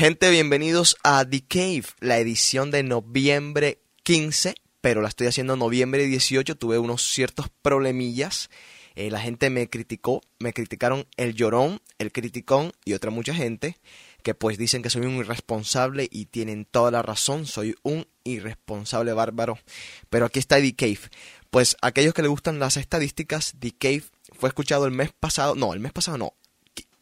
Gente, 0.00 0.30
bienvenidos 0.30 0.96
a 1.04 1.26
The 1.28 1.42
Cave, 1.46 1.84
la 2.00 2.16
edición 2.16 2.70
de 2.70 2.82
noviembre 2.82 3.82
15, 4.02 4.54
pero 4.80 5.02
la 5.02 5.08
estoy 5.08 5.26
haciendo 5.26 5.56
noviembre 5.56 6.06
18. 6.06 6.56
Tuve 6.56 6.78
unos 6.78 7.02
ciertos 7.02 7.50
problemillas. 7.60 8.48
Eh, 8.94 9.10
la 9.10 9.20
gente 9.20 9.50
me 9.50 9.68
criticó, 9.68 10.22
me 10.38 10.54
criticaron 10.54 11.06
el 11.18 11.34
llorón, 11.34 11.82
el 11.98 12.12
criticón 12.12 12.72
y 12.86 12.94
otra 12.94 13.10
mucha 13.10 13.34
gente 13.34 13.76
que 14.22 14.34
pues 14.34 14.56
dicen 14.56 14.80
que 14.80 14.88
soy 14.88 15.02
un 15.02 15.16
irresponsable 15.16 16.08
y 16.10 16.24
tienen 16.24 16.64
toda 16.64 16.90
la 16.90 17.02
razón, 17.02 17.44
soy 17.44 17.74
un 17.82 18.06
irresponsable 18.24 19.12
bárbaro. 19.12 19.58
Pero 20.08 20.24
aquí 20.24 20.38
está 20.38 20.56
The 20.62 20.74
Cave. 20.76 21.10
Pues 21.50 21.76
aquellos 21.82 22.14
que 22.14 22.22
les 22.22 22.30
gustan 22.30 22.58
las 22.58 22.78
estadísticas, 22.78 23.54
The 23.58 23.72
Cave 23.72 24.04
fue 24.32 24.48
escuchado 24.48 24.86
el 24.86 24.92
mes 24.92 25.12
pasado, 25.12 25.54
no, 25.56 25.74
el 25.74 25.80
mes 25.80 25.92
pasado 25.92 26.16
no, 26.16 26.32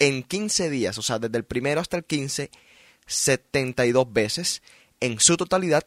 en 0.01 0.25
15 0.25 0.69
días, 0.69 0.99
o 0.99 1.03
sea, 1.03 1.21
desde 1.21 1.39
el 1.39 1.45
primero 1.45 1.81
hasta 1.81 1.97
el 1.97 2.05
15 2.05 2.51
72 3.09 4.13
veces 4.13 4.63
en 5.01 5.19
su 5.19 5.37
totalidad 5.37 5.83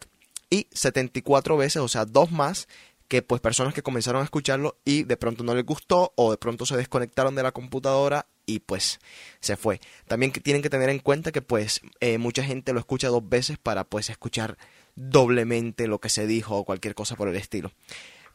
y 0.50 0.66
74 0.72 1.56
veces, 1.56 1.80
o 1.80 1.88
sea, 1.88 2.04
dos 2.04 2.30
más 2.30 2.68
que 3.08 3.22
pues 3.22 3.40
personas 3.40 3.74
que 3.74 3.82
comenzaron 3.82 4.22
a 4.22 4.24
escucharlo 4.24 4.78
y 4.84 5.04
de 5.04 5.16
pronto 5.16 5.44
no 5.44 5.54
les 5.54 5.64
gustó 5.64 6.12
o 6.16 6.30
de 6.30 6.38
pronto 6.38 6.66
se 6.66 6.76
desconectaron 6.76 7.34
de 7.34 7.42
la 7.42 7.52
computadora 7.52 8.26
y 8.46 8.60
pues 8.60 9.00
se 9.40 9.56
fue. 9.56 9.80
También 10.06 10.32
tienen 10.32 10.62
que 10.62 10.70
tener 10.70 10.88
en 10.88 10.98
cuenta 10.98 11.32
que 11.32 11.42
pues 11.42 11.80
eh, 12.00 12.18
mucha 12.18 12.42
gente 12.42 12.72
lo 12.72 12.80
escucha 12.80 13.08
dos 13.08 13.28
veces 13.28 13.58
para 13.58 13.84
pues 13.84 14.10
escuchar 14.10 14.56
doblemente 14.94 15.86
lo 15.86 16.00
que 16.00 16.08
se 16.08 16.26
dijo 16.26 16.56
o 16.56 16.64
cualquier 16.64 16.94
cosa 16.94 17.16
por 17.16 17.28
el 17.28 17.36
estilo. 17.36 17.72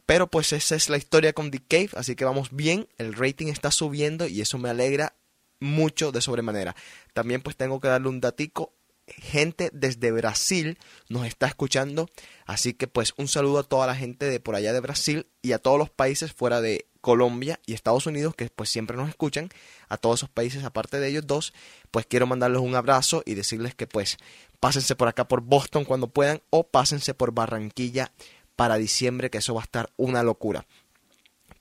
Pero 0.06 0.28
pues 0.28 0.54
esa 0.54 0.76
es 0.76 0.90
la 0.90 0.98
historia 0.98 1.34
con 1.34 1.52
The 1.52 1.60
Cave, 1.68 1.90
así 1.96 2.16
que 2.16 2.26
vamos 2.26 2.50
bien, 2.52 2.88
el 2.98 3.14
rating 3.14 3.48
está 3.48 3.72
subiendo 3.72 4.28
y 4.28 4.42
eso 4.42 4.58
me 4.58 4.70
alegra 4.70 5.16
mucho 5.60 6.12
de 6.12 6.22
sobremanera. 6.22 6.76
También 7.14 7.42
pues 7.42 7.56
tengo 7.56 7.80
que 7.80 7.88
darle 7.88 8.10
un 8.10 8.22
datico 8.22 8.74
gente 9.08 9.70
desde 9.74 10.12
Brasil 10.12 10.78
nos 11.10 11.26
está 11.26 11.48
escuchando. 11.48 12.10
Así 12.46 12.74
que 12.74 12.88
pues 12.88 13.14
un 13.18 13.28
saludo 13.28 13.60
a 13.60 13.64
toda 13.64 13.88
la 13.88 13.96
gente 13.96 14.26
de 14.26 14.40
por 14.40 14.56
allá 14.56 14.74
de 14.74 14.80
Brasil 14.80 15.28
y 15.42 15.54
a 15.54 15.60
todos 15.60 15.78
los 15.78 15.90
países 15.90 16.34
fuera 16.34 16.62
de 16.62 16.88
Colombia 17.02 17.60
y 17.66 17.74
Estados 17.74 18.06
Unidos 18.06 18.36
que 18.36 18.50
pues 18.50 18.70
siempre 18.70 18.98
nos 18.98 19.10
escuchan. 19.10 19.50
A 19.88 19.98
todos 19.98 20.20
esos 20.20 20.30
países 20.30 20.64
aparte 20.64 21.00
de 21.00 21.08
ellos 21.08 21.26
dos, 21.26 21.54
pues 21.92 22.06
quiero 22.06 22.28
mandarles 22.28 22.62
un 22.62 22.76
abrazo 22.76 23.24
y 23.26 23.36
decirles 23.36 23.76
que 23.76 23.88
pues 23.88 24.18
pásense 24.60 24.96
por 24.96 25.08
acá 25.08 25.28
por 25.28 25.42
Boston 25.42 25.86
cuando 25.86 26.10
puedan 26.10 26.42
o 26.50 26.68
pásense 26.68 27.14
por 27.14 27.32
Barranquilla 27.32 28.12
para 28.56 28.78
diciembre 28.78 29.30
que 29.30 29.38
eso 29.38 29.54
va 29.54 29.62
a 29.62 29.64
estar 29.64 29.90
una 29.98 30.24
locura 30.24 30.66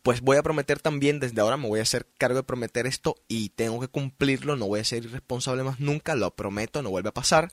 pues 0.07 0.21
voy 0.21 0.37
a 0.37 0.43
prometer 0.45 0.79
también, 0.79 1.19
desde 1.19 1.41
ahora 1.41 1.57
me 1.57 1.67
voy 1.67 1.81
a 1.81 1.83
hacer 1.83 2.07
cargo 2.17 2.37
de 2.37 2.45
prometer 2.45 2.87
esto 2.87 3.17
y 3.27 3.49
tengo 3.49 3.81
que 3.81 3.89
cumplirlo, 3.89 4.55
no 4.55 4.69
voy 4.69 4.79
a 4.79 4.85
ser 4.85 5.05
irresponsable 5.05 5.65
más 5.65 5.81
nunca, 5.81 6.15
lo 6.15 6.31
prometo, 6.31 6.81
no 6.81 6.91
vuelve 6.91 7.09
a 7.09 7.13
pasar, 7.13 7.51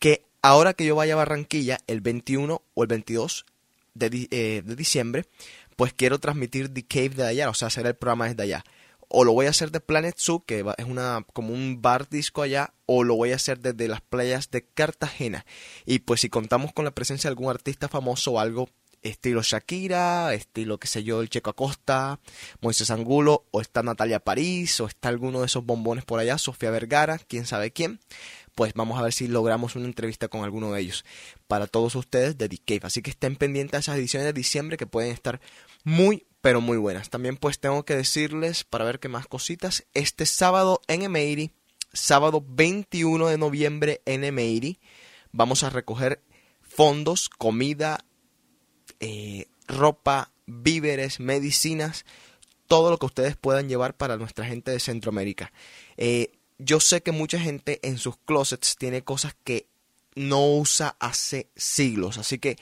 que 0.00 0.24
ahora 0.42 0.74
que 0.74 0.84
yo 0.84 0.96
vaya 0.96 1.12
a 1.12 1.18
Barranquilla 1.18 1.78
el 1.86 2.00
21 2.00 2.62
o 2.74 2.82
el 2.82 2.88
22 2.88 3.46
de, 3.94 4.26
eh, 4.32 4.62
de 4.64 4.74
diciembre, 4.74 5.26
pues 5.76 5.92
quiero 5.92 6.18
transmitir 6.18 6.68
The 6.74 6.84
Cave 6.84 7.10
de 7.10 7.26
allá, 7.28 7.48
o 7.48 7.54
sea, 7.54 7.68
hacer 7.68 7.86
el 7.86 7.94
programa 7.94 8.26
desde 8.26 8.42
allá. 8.42 8.64
O 9.06 9.22
lo 9.22 9.32
voy 9.32 9.46
a 9.46 9.50
hacer 9.50 9.70
de 9.70 9.78
Planet 9.78 10.16
Zoo, 10.18 10.44
que 10.44 10.64
es 10.78 10.84
una 10.84 11.24
como 11.32 11.54
un 11.54 11.80
bar 11.80 12.08
disco 12.08 12.42
allá, 12.42 12.74
o 12.86 13.04
lo 13.04 13.14
voy 13.14 13.30
a 13.30 13.36
hacer 13.36 13.60
desde 13.60 13.86
las 13.86 14.00
playas 14.00 14.50
de 14.50 14.64
Cartagena. 14.64 15.46
Y 15.86 16.00
pues 16.00 16.22
si 16.22 16.28
contamos 16.28 16.72
con 16.72 16.84
la 16.84 16.90
presencia 16.90 17.28
de 17.28 17.32
algún 17.32 17.50
artista 17.50 17.88
famoso 17.88 18.32
o 18.32 18.40
algo, 18.40 18.68
estilo 19.02 19.42
Shakira, 19.42 20.32
estilo, 20.34 20.78
qué 20.78 20.88
sé 20.88 21.02
yo, 21.02 21.20
el 21.20 21.28
Checo 21.28 21.50
Acosta, 21.50 22.20
Moisés 22.60 22.90
Angulo, 22.90 23.46
o 23.50 23.60
está 23.60 23.82
Natalia 23.82 24.20
París, 24.20 24.80
o 24.80 24.86
está 24.86 25.08
alguno 25.08 25.40
de 25.40 25.46
esos 25.46 25.64
bombones 25.64 26.04
por 26.04 26.20
allá, 26.20 26.38
Sofía 26.38 26.70
Vergara, 26.70 27.18
quién 27.18 27.46
sabe 27.46 27.72
quién. 27.72 28.00
Pues 28.54 28.74
vamos 28.74 28.98
a 28.98 29.02
ver 29.02 29.12
si 29.12 29.28
logramos 29.28 29.76
una 29.76 29.86
entrevista 29.86 30.28
con 30.28 30.44
alguno 30.44 30.72
de 30.72 30.80
ellos 30.80 31.04
para 31.46 31.66
todos 31.66 31.94
ustedes 31.94 32.36
de. 32.36 32.48
Así 32.82 33.02
que 33.02 33.10
estén 33.10 33.36
pendientes 33.36 33.76
a 33.76 33.80
esas 33.80 33.96
ediciones 33.96 34.26
de 34.26 34.32
diciembre 34.32 34.76
que 34.76 34.86
pueden 34.86 35.10
estar 35.10 35.40
muy, 35.84 36.26
pero 36.40 36.60
muy 36.60 36.76
buenas. 36.76 37.10
También 37.10 37.36
pues 37.36 37.58
tengo 37.58 37.84
que 37.84 37.96
decirles, 37.96 38.64
para 38.64 38.84
ver 38.84 39.00
qué 39.00 39.08
más 39.08 39.26
cositas, 39.26 39.84
este 39.94 40.26
sábado 40.26 40.80
en 40.86 41.02
Emery, 41.02 41.52
sábado 41.92 42.44
21 42.46 43.26
de 43.26 43.38
noviembre 43.38 44.02
en 44.04 44.24
Emery, 44.24 44.78
vamos 45.32 45.62
a 45.62 45.70
recoger 45.70 46.22
fondos, 46.62 47.28
comida, 47.28 48.04
eh, 49.02 49.46
ropa, 49.66 50.30
víveres, 50.46 51.20
medicinas, 51.20 52.06
todo 52.68 52.90
lo 52.90 52.98
que 52.98 53.06
ustedes 53.06 53.36
puedan 53.36 53.68
llevar 53.68 53.94
para 53.94 54.16
nuestra 54.16 54.46
gente 54.46 54.70
de 54.70 54.80
Centroamérica. 54.80 55.52
Eh, 55.96 56.30
yo 56.58 56.80
sé 56.80 57.02
que 57.02 57.12
mucha 57.12 57.38
gente 57.38 57.80
en 57.82 57.98
sus 57.98 58.16
closets 58.16 58.76
tiene 58.76 59.02
cosas 59.02 59.34
que 59.44 59.66
no 60.14 60.46
usa 60.46 60.96
hace 61.00 61.48
siglos, 61.56 62.16
así 62.16 62.38
que 62.38 62.56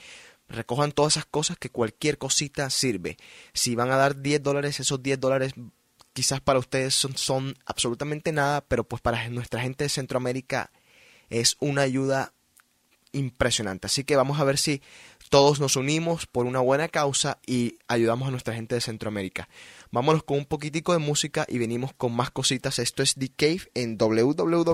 recojan 0.49 0.91
todas 0.91 1.13
esas 1.13 1.25
cosas 1.25 1.57
que 1.57 1.69
cualquier 1.69 2.17
cosita 2.17 2.69
sirve. 2.71 3.17
Si 3.53 3.75
van 3.75 3.91
a 3.91 3.97
dar 3.97 4.21
10 4.21 4.41
dólares, 4.41 4.79
esos 4.79 5.01
10 5.01 5.19
dólares 5.19 5.53
quizás 6.13 6.41
para 6.41 6.59
ustedes 6.59 6.95
son, 6.95 7.15
son 7.15 7.55
absolutamente 7.65 8.31
nada, 8.31 8.61
pero 8.61 8.83
pues 8.83 9.01
para 9.01 9.29
nuestra 9.29 9.61
gente 9.61 9.83
de 9.83 9.89
Centroamérica 9.89 10.71
es 11.29 11.55
una 11.59 11.83
ayuda 11.83 12.33
impresionante. 13.11 13.87
Así 13.87 14.03
que 14.03 14.15
vamos 14.15 14.39
a 14.39 14.43
ver 14.43 14.57
si 14.57 14.81
todos 15.31 15.59
nos 15.61 15.77
unimos 15.77 16.27
por 16.27 16.45
una 16.45 16.59
buena 16.59 16.89
causa 16.89 17.39
y 17.47 17.79
ayudamos 17.87 18.27
a 18.27 18.31
nuestra 18.31 18.53
gente 18.53 18.75
de 18.75 18.81
Centroamérica. 18.81 19.47
Vámonos 19.89 20.23
con 20.23 20.37
un 20.37 20.45
poquitico 20.45 20.91
de 20.91 20.99
música 20.99 21.45
y 21.47 21.57
venimos 21.57 21.93
con 21.93 22.13
más 22.13 22.31
cositas. 22.31 22.79
Esto 22.79 23.01
es 23.01 23.15
The 23.15 23.29
Cave 23.29 23.61
en 23.73 23.97
www.djc.com. 23.97 24.67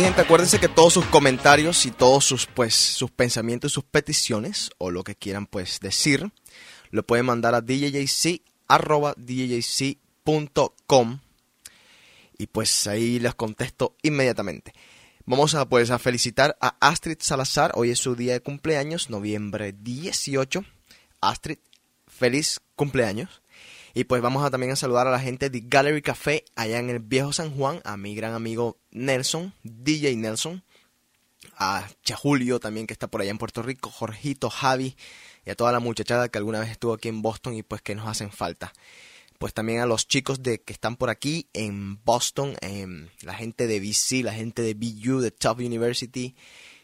Gente, 0.00 0.20
acuérdense 0.20 0.60
que 0.60 0.68
todos 0.68 0.92
sus 0.92 1.06
comentarios 1.06 1.84
y 1.84 1.90
todos 1.90 2.24
sus, 2.24 2.46
pues, 2.46 2.72
sus 2.74 3.10
pensamientos 3.10 3.72
sus 3.72 3.82
peticiones, 3.82 4.70
o 4.78 4.92
lo 4.92 5.02
que 5.02 5.16
quieran, 5.16 5.46
pues, 5.46 5.80
decir, 5.80 6.30
lo 6.90 7.04
pueden 7.04 7.26
mandar 7.26 7.56
a 7.56 7.60
djjc.com 7.60 8.38
y 12.38 12.46
pues 12.46 12.86
ahí 12.86 13.18
les 13.18 13.34
contesto 13.34 13.96
inmediatamente. 14.02 14.72
Vamos 15.26 15.56
a, 15.56 15.68
pues, 15.68 15.90
a 15.90 15.98
felicitar 15.98 16.56
a 16.60 16.76
Astrid 16.78 17.18
Salazar, 17.18 17.72
hoy 17.74 17.90
es 17.90 17.98
su 17.98 18.14
día 18.14 18.34
de 18.34 18.40
cumpleaños, 18.40 19.10
noviembre 19.10 19.74
18. 19.76 20.64
Astrid, 21.20 21.58
feliz 22.06 22.60
cumpleaños. 22.76 23.42
Y 23.98 24.04
pues 24.04 24.22
vamos 24.22 24.44
a 24.44 24.50
también 24.52 24.70
a 24.70 24.76
saludar 24.76 25.08
a 25.08 25.10
la 25.10 25.18
gente 25.18 25.50
de 25.50 25.60
Gallery 25.60 26.02
Café 26.02 26.44
allá 26.54 26.78
en 26.78 26.88
el 26.88 27.00
viejo 27.00 27.32
San 27.32 27.50
Juan, 27.50 27.80
a 27.82 27.96
mi 27.96 28.14
gran 28.14 28.32
amigo 28.32 28.78
Nelson, 28.92 29.52
DJ 29.64 30.14
Nelson, 30.14 30.62
a 31.56 31.84
Chajulio 32.04 32.60
también 32.60 32.86
que 32.86 32.92
está 32.92 33.08
por 33.08 33.22
allá 33.22 33.32
en 33.32 33.38
Puerto 33.38 33.60
Rico, 33.60 33.90
Jorgito, 33.90 34.50
Javi 34.50 34.96
y 35.44 35.50
a 35.50 35.56
toda 35.56 35.72
la 35.72 35.80
muchachada 35.80 36.28
que 36.28 36.38
alguna 36.38 36.60
vez 36.60 36.70
estuvo 36.70 36.92
aquí 36.92 37.08
en 37.08 37.22
Boston 37.22 37.54
y 37.54 37.64
pues 37.64 37.82
que 37.82 37.96
nos 37.96 38.06
hacen 38.06 38.30
falta. 38.30 38.72
Pues 39.40 39.52
también 39.52 39.80
a 39.80 39.86
los 39.86 40.06
chicos 40.06 40.44
de 40.44 40.60
que 40.60 40.72
están 40.72 40.94
por 40.94 41.10
aquí 41.10 41.48
en 41.52 42.00
Boston, 42.04 42.56
la 43.22 43.34
gente 43.34 43.66
de 43.66 43.80
BC, 43.80 44.22
la 44.22 44.32
gente 44.32 44.62
de 44.62 44.74
BU, 44.74 45.18
de 45.18 45.32
Tufts 45.32 45.66
University. 45.66 46.36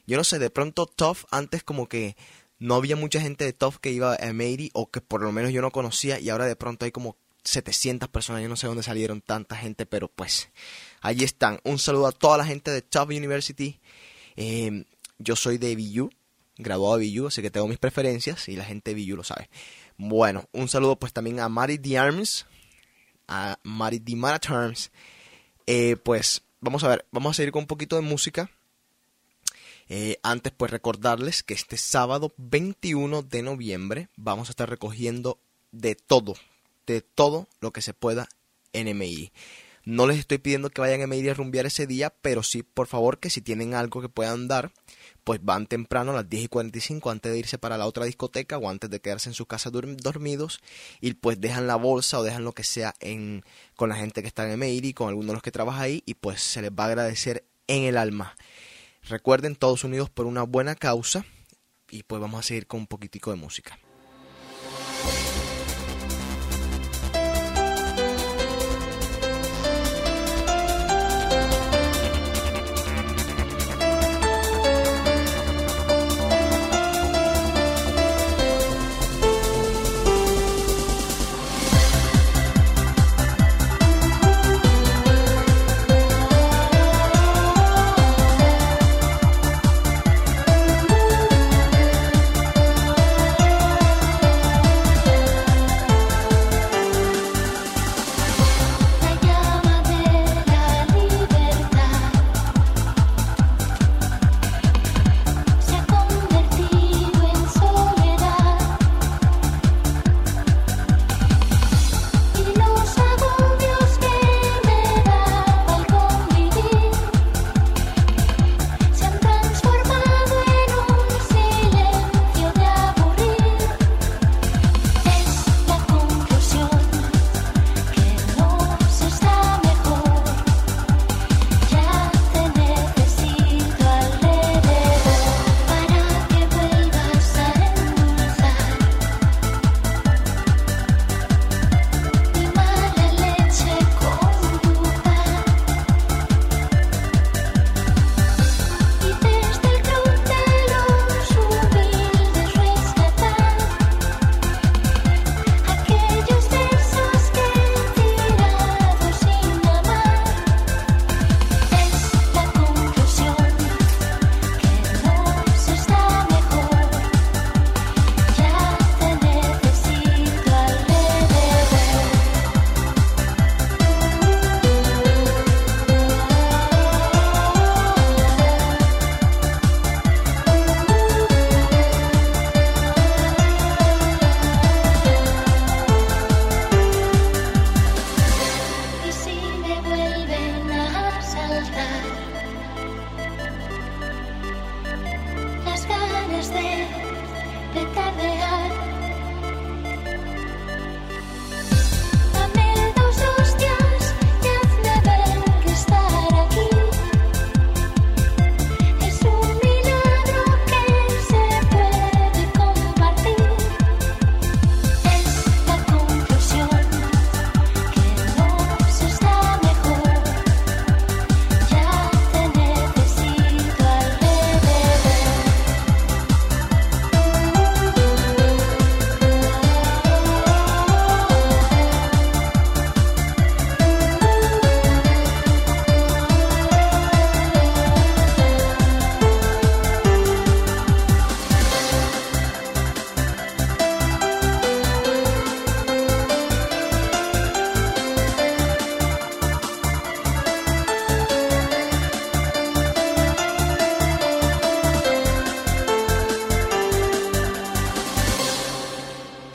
Yo 0.04 0.16
no 0.16 0.24
sé, 0.24 0.40
de 0.40 0.50
pronto 0.50 0.86
Tufts 0.86 1.28
antes 1.30 1.62
como 1.62 1.88
que 1.88 2.16
no 2.58 2.74
había 2.74 2.96
mucha 2.96 3.20
gente 3.20 3.44
de 3.44 3.52
Tufts 3.52 3.80
que 3.80 3.90
iba 3.90 4.14
a 4.14 4.32
Mary 4.32 4.70
o 4.74 4.90
que 4.90 5.00
por 5.00 5.22
lo 5.22 5.32
menos 5.32 5.52
yo 5.52 5.60
no 5.62 5.70
conocía 5.70 6.18
y 6.18 6.30
ahora 6.30 6.46
de 6.46 6.56
pronto 6.56 6.84
hay 6.84 6.92
como 6.92 7.16
700 7.44 8.08
personas, 8.08 8.42
yo 8.42 8.48
no 8.48 8.56
sé 8.56 8.66
dónde 8.66 8.82
salieron 8.82 9.20
tanta 9.20 9.56
gente, 9.56 9.86
pero 9.86 10.08
pues 10.08 10.48
allí 11.00 11.24
están. 11.24 11.60
Un 11.64 11.78
saludo 11.78 12.06
a 12.06 12.12
toda 12.12 12.38
la 12.38 12.46
gente 12.46 12.70
de 12.70 12.82
Tufts 12.82 13.16
University. 13.16 13.80
Em, 14.36 14.84
yo 15.18 15.36
soy 15.36 15.58
de 15.58 15.76
BU, 15.76 16.10
graduado 16.56 16.98
de 16.98 17.10
BU, 17.10 17.26
así 17.26 17.42
que 17.42 17.50
tengo 17.50 17.68
mis 17.68 17.78
preferencias 17.78 18.48
y 18.48 18.56
la 18.56 18.64
gente 18.64 18.94
de 18.94 19.04
BU 19.04 19.16
lo 19.16 19.24
sabe. 19.24 19.50
Bueno, 19.96 20.48
un 20.52 20.68
saludo 20.68 20.96
pues 20.96 21.12
también 21.12 21.40
a 21.40 21.48
Mari 21.48 21.78
D. 21.78 21.98
Arms, 21.98 22.46
a 23.28 23.58
Mari 23.62 23.98
D. 23.98 24.16
Eh, 25.66 25.96
pues 25.96 26.42
vamos 26.60 26.82
a 26.84 26.88
ver, 26.88 27.06
vamos 27.12 27.30
a 27.30 27.34
seguir 27.34 27.52
con 27.52 27.62
un 27.62 27.66
poquito 27.66 27.96
de 27.96 28.02
música. 28.02 28.50
Eh, 29.88 30.18
antes, 30.22 30.52
pues 30.56 30.70
recordarles 30.70 31.42
que 31.42 31.54
este 31.54 31.76
sábado 31.76 32.32
21 32.36 33.22
de 33.22 33.42
noviembre 33.42 34.08
vamos 34.16 34.48
a 34.48 34.52
estar 34.52 34.68
recogiendo 34.68 35.38
de 35.72 35.94
todo, 35.94 36.34
de 36.86 37.02
todo 37.02 37.48
lo 37.60 37.72
que 37.72 37.82
se 37.82 37.94
pueda 37.94 38.28
en 38.72 38.96
MI. 38.96 39.32
No 39.86 40.06
les 40.06 40.18
estoy 40.18 40.38
pidiendo 40.38 40.70
que 40.70 40.80
vayan 40.80 41.02
a 41.02 41.06
MI 41.06 41.28
a 41.28 41.34
rumbear 41.34 41.66
ese 41.66 41.86
día, 41.86 42.08
pero 42.22 42.42
sí, 42.42 42.62
por 42.62 42.86
favor, 42.86 43.18
que 43.18 43.28
si 43.28 43.42
tienen 43.42 43.74
algo 43.74 44.00
que 44.00 44.08
puedan 44.08 44.48
dar, 44.48 44.72
pues 45.24 45.44
van 45.44 45.66
temprano 45.66 46.12
a 46.12 46.14
las 46.14 46.28
10 46.28 46.44
y 46.44 46.48
45 46.48 47.10
antes 47.10 47.30
de 47.30 47.38
irse 47.38 47.58
para 47.58 47.76
la 47.76 47.86
otra 47.86 48.06
discoteca 48.06 48.56
o 48.56 48.70
antes 48.70 48.88
de 48.88 49.00
quedarse 49.00 49.28
en 49.28 49.34
su 49.34 49.44
casa 49.44 49.70
dormidos 49.70 50.60
y 51.02 51.12
pues 51.14 51.38
dejan 51.38 51.66
la 51.66 51.76
bolsa 51.76 52.18
o 52.18 52.22
dejan 52.22 52.44
lo 52.44 52.52
que 52.52 52.64
sea 52.64 52.94
en, 53.00 53.44
con 53.76 53.90
la 53.90 53.96
gente 53.96 54.22
que 54.22 54.28
está 54.28 54.50
en 54.50 54.62
y 54.62 54.94
con 54.94 55.08
algunos 55.08 55.28
de 55.28 55.32
los 55.34 55.42
que 55.42 55.52
trabaja 55.52 55.82
ahí 55.82 56.02
y 56.06 56.14
pues 56.14 56.40
se 56.40 56.62
les 56.62 56.70
va 56.70 56.84
a 56.84 56.88
agradecer 56.88 57.44
en 57.66 57.84
el 57.84 57.98
alma. 57.98 58.36
Recuerden, 59.08 59.56
todos 59.56 59.84
unidos 59.84 60.10
por 60.10 60.26
una 60.26 60.42
buena 60.42 60.74
causa. 60.74 61.24
Y 61.90 62.02
pues 62.04 62.20
vamos 62.20 62.40
a 62.40 62.42
seguir 62.42 62.66
con 62.66 62.80
un 62.80 62.86
poquitico 62.86 63.30
de 63.30 63.36
música. 63.36 63.78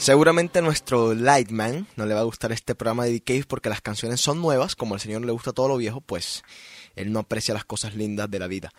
Seguramente 0.10 0.58
a 0.58 0.64
nuestro 0.64 1.14
Lightman 1.14 1.86
no 1.96 2.08
le 2.08 2.16
va 2.16 2.22
a 2.22 2.24
gustar 2.24 2.52
este 2.52 2.74
programa 2.74 3.06
de 3.06 3.22
Cave 3.22 3.44
porque 3.48 3.70
las 3.70 3.80
canciones 3.80 4.20
son 4.20 4.42
nuevas, 4.42 4.76
como 4.76 4.96
al 4.96 5.00
señor 5.00 5.24
le 5.24 5.32
gusta 5.32 5.54
todo 5.54 5.68
lo 5.68 5.78
viejo, 5.78 6.02
pues 6.02 6.42
él 6.96 7.12
no 7.12 7.20
aprecia 7.20 7.54
las 7.54 7.64
cosas 7.64 7.94
lindas 7.94 8.32
de 8.32 8.40
la 8.40 8.48
vida. 8.48 8.74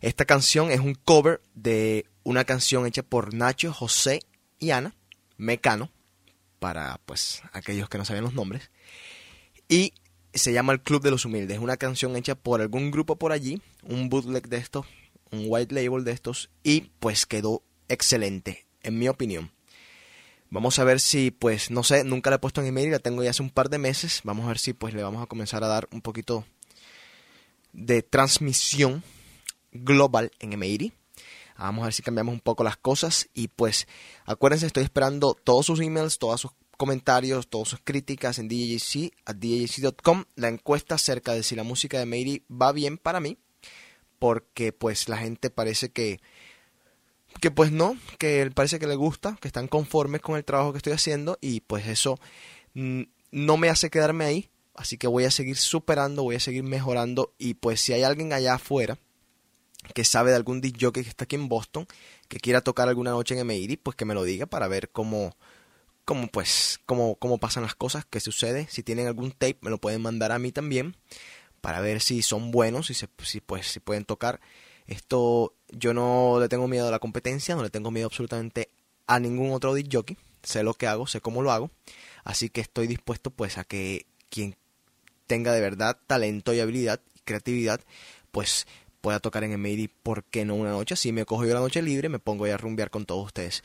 Esta 0.00 0.26
canción 0.26 0.70
es 0.70 0.78
un 0.78 0.94
cover 0.94 1.40
de 1.56 2.06
una 2.22 2.44
canción 2.44 2.86
hecha 2.86 3.02
por 3.02 3.34
Nacho, 3.34 3.72
José 3.72 4.20
y 4.60 4.70
Ana, 4.70 4.94
Mecano, 5.38 5.90
para 6.60 7.00
pues 7.04 7.42
aquellos 7.52 7.88
que 7.88 7.98
no 7.98 8.04
saben 8.04 8.22
los 8.22 8.34
nombres, 8.34 8.70
y 9.68 9.92
se 10.34 10.52
llama 10.52 10.72
El 10.72 10.82
Club 10.82 11.02
de 11.02 11.10
los 11.10 11.24
Humildes. 11.24 11.56
Es 11.56 11.62
una 11.64 11.78
canción 11.78 12.14
hecha 12.14 12.36
por 12.36 12.60
algún 12.60 12.92
grupo 12.92 13.16
por 13.16 13.32
allí, 13.32 13.60
un 13.82 14.08
bootleg 14.08 14.46
de 14.46 14.58
estos, 14.58 14.86
un 15.32 15.46
white 15.48 15.74
label 15.74 16.04
de 16.04 16.12
estos, 16.12 16.48
y 16.62 16.92
pues 17.00 17.26
quedó 17.26 17.64
excelente, 17.88 18.68
en 18.84 19.00
mi 19.00 19.08
opinión. 19.08 19.55
Vamos 20.50 20.78
a 20.78 20.84
ver 20.84 21.00
si, 21.00 21.30
pues, 21.30 21.70
no 21.70 21.82
sé, 21.82 22.04
nunca 22.04 22.30
la 22.30 22.36
he 22.36 22.38
puesto 22.38 22.60
en 22.60 22.68
email, 22.68 22.90
la 22.90 22.98
tengo 22.98 23.22
ya 23.22 23.30
hace 23.30 23.42
un 23.42 23.50
par 23.50 23.68
de 23.68 23.78
meses. 23.78 24.20
Vamos 24.24 24.44
a 24.44 24.48
ver 24.48 24.58
si, 24.58 24.72
pues, 24.72 24.94
le 24.94 25.02
vamos 25.02 25.22
a 25.22 25.26
comenzar 25.26 25.64
a 25.64 25.68
dar 25.68 25.88
un 25.92 26.00
poquito 26.00 26.44
de 27.72 28.02
transmisión 28.02 29.02
global 29.72 30.30
en 30.38 30.52
email. 30.52 30.92
Vamos 31.58 31.82
a 31.82 31.86
ver 31.86 31.94
si 31.94 32.02
cambiamos 32.02 32.34
un 32.34 32.40
poco 32.40 32.64
las 32.64 32.76
cosas. 32.76 33.28
Y 33.34 33.48
pues, 33.48 33.86
acuérdense, 34.24 34.66
estoy 34.66 34.84
esperando 34.84 35.34
todos 35.34 35.66
sus 35.66 35.80
emails, 35.80 36.18
todos 36.18 36.40
sus 36.40 36.52
comentarios, 36.76 37.48
todas 37.48 37.68
sus 37.68 37.80
críticas 37.82 38.38
en 38.38 38.48
DJC, 38.48 39.12
a 39.24 39.32
DJC.com. 39.32 40.24
La 40.34 40.48
encuesta 40.48 40.96
acerca 40.96 41.32
de 41.32 41.42
si 41.42 41.56
la 41.56 41.62
música 41.62 41.98
de 41.98 42.06
Meiri 42.06 42.44
va 42.50 42.72
bien 42.72 42.98
para 42.98 43.20
mí. 43.20 43.38
Porque, 44.18 44.72
pues, 44.72 45.08
la 45.08 45.18
gente 45.18 45.50
parece 45.50 45.90
que 45.90 46.20
que 47.40 47.50
pues 47.50 47.72
no, 47.72 47.96
que 48.18 48.50
parece 48.54 48.78
que 48.78 48.86
le 48.86 48.96
gusta, 48.96 49.36
que 49.40 49.48
están 49.48 49.68
conformes 49.68 50.20
con 50.20 50.36
el 50.36 50.44
trabajo 50.44 50.72
que 50.72 50.78
estoy 50.78 50.92
haciendo 50.92 51.38
y 51.40 51.60
pues 51.60 51.86
eso 51.86 52.18
no 52.74 53.56
me 53.56 53.68
hace 53.68 53.90
quedarme 53.90 54.24
ahí, 54.24 54.50
así 54.74 54.98
que 54.98 55.06
voy 55.06 55.24
a 55.24 55.30
seguir 55.30 55.56
superando, 55.56 56.22
voy 56.22 56.36
a 56.36 56.40
seguir 56.40 56.62
mejorando 56.62 57.34
y 57.38 57.54
pues 57.54 57.80
si 57.80 57.92
hay 57.92 58.02
alguien 58.02 58.32
allá 58.32 58.54
afuera 58.54 58.98
que 59.94 60.04
sabe 60.04 60.30
de 60.30 60.36
algún 60.36 60.60
disc 60.60 60.76
jockey 60.80 61.04
que 61.04 61.10
está 61.10 61.24
aquí 61.24 61.36
en 61.36 61.48
Boston, 61.48 61.86
que 62.28 62.40
quiera 62.40 62.60
tocar 62.60 62.88
alguna 62.88 63.10
noche 63.10 63.38
en 63.38 63.46
MIDI, 63.46 63.76
pues 63.76 63.96
que 63.96 64.04
me 64.04 64.14
lo 64.14 64.24
diga 64.24 64.46
para 64.46 64.68
ver 64.68 64.90
cómo, 64.90 65.36
cómo 66.04 66.28
pues, 66.28 66.80
cómo, 66.86 67.16
cómo 67.16 67.38
pasan 67.38 67.62
las 67.62 67.74
cosas, 67.74 68.04
qué 68.08 68.20
sucede. 68.20 68.66
Si 68.70 68.82
tienen 68.82 69.06
algún 69.06 69.32
tape, 69.32 69.58
me 69.60 69.70
lo 69.70 69.78
pueden 69.78 70.02
mandar 70.02 70.32
a 70.32 70.38
mí 70.38 70.52
también, 70.52 70.96
para 71.60 71.80
ver 71.80 72.00
si 72.00 72.22
son 72.22 72.50
buenos, 72.50 72.88
si, 72.88 72.94
se, 72.94 73.08
si, 73.22 73.40
pues, 73.40 73.66
si 73.66 73.80
pueden 73.80 74.04
tocar. 74.04 74.40
Esto 74.86 75.54
yo 75.70 75.94
no 75.94 76.38
le 76.40 76.48
tengo 76.48 76.68
miedo 76.68 76.88
a 76.88 76.90
la 76.90 76.98
competencia, 76.98 77.56
no 77.56 77.62
le 77.62 77.70
tengo 77.70 77.90
miedo 77.90 78.06
absolutamente 78.06 78.70
a 79.06 79.18
ningún 79.18 79.52
otro 79.52 79.74
disc 79.74 79.88
jockey. 79.92 80.16
Sé 80.42 80.62
lo 80.62 80.74
que 80.74 80.86
hago, 80.86 81.06
sé 81.06 81.20
cómo 81.20 81.42
lo 81.42 81.50
hago. 81.50 81.70
Así 82.24 82.50
que 82.50 82.60
estoy 82.60 82.86
dispuesto 82.86 83.30
pues 83.30 83.58
a 83.58 83.64
que 83.64 84.06
quien 84.30 84.56
tenga 85.26 85.52
de 85.52 85.60
verdad 85.60 85.98
talento 86.06 86.54
y 86.54 86.60
habilidad 86.60 87.00
y 87.14 87.20
creatividad, 87.20 87.80
pues 88.30 88.66
pueda 89.00 89.20
tocar 89.20 89.44
en 89.44 89.52
el 89.52 89.58
MIDI, 89.58 89.88
¿por 89.88 90.24
qué 90.24 90.44
no 90.44 90.54
una 90.54 90.70
noche? 90.70 90.94
Así 90.94 91.12
me 91.12 91.24
cojo 91.24 91.44
yo 91.44 91.54
la 91.54 91.60
noche 91.60 91.82
libre, 91.82 92.08
me 92.08 92.18
pongo 92.18 92.44
a 92.44 92.56
rumbear 92.56 92.90
con 92.90 93.06
todos 93.06 93.26
ustedes. 93.26 93.62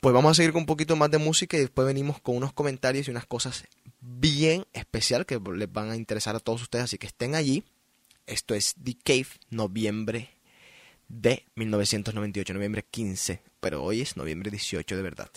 Pues 0.00 0.12
vamos 0.12 0.32
a 0.32 0.34
seguir 0.34 0.52
con 0.52 0.62
un 0.62 0.66
poquito 0.66 0.96
más 0.96 1.10
de 1.10 1.18
música 1.18 1.56
y 1.56 1.60
después 1.60 1.86
venimos 1.86 2.20
con 2.20 2.36
unos 2.36 2.52
comentarios 2.52 3.06
y 3.06 3.12
unas 3.12 3.26
cosas 3.26 3.64
bien 4.00 4.64
especial 4.72 5.26
que 5.26 5.40
les 5.54 5.72
van 5.72 5.90
a 5.90 5.96
interesar 5.96 6.34
a 6.34 6.40
todos 6.40 6.62
ustedes, 6.62 6.84
así 6.84 6.98
que 6.98 7.06
estén 7.06 7.36
allí. 7.36 7.62
Esto 8.26 8.54
es 8.54 8.74
The 8.82 8.96
Cave, 9.04 9.28
noviembre 9.50 10.31
de 11.12 11.44
1998, 11.56 12.54
noviembre 12.54 12.84
15, 12.90 13.42
pero 13.60 13.84
hoy 13.84 14.00
es 14.00 14.16
noviembre 14.16 14.50
18 14.50 14.96
de 14.96 15.02
verdad. 15.02 15.30